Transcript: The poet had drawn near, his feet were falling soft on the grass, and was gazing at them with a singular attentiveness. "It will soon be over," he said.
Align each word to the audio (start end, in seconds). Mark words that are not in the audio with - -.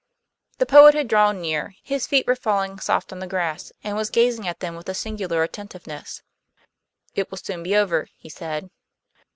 The 0.57 0.65
poet 0.65 0.95
had 0.95 1.07
drawn 1.07 1.39
near, 1.41 1.75
his 1.83 2.07
feet 2.07 2.25
were 2.25 2.35
falling 2.35 2.79
soft 2.79 3.13
on 3.13 3.19
the 3.19 3.27
grass, 3.27 3.71
and 3.83 3.95
was 3.95 4.09
gazing 4.09 4.47
at 4.47 4.59
them 4.59 4.75
with 4.75 4.89
a 4.89 4.95
singular 4.95 5.43
attentiveness. 5.43 6.23
"It 7.13 7.29
will 7.29 7.37
soon 7.37 7.61
be 7.61 7.75
over," 7.75 8.07
he 8.17 8.27
said. 8.29 8.71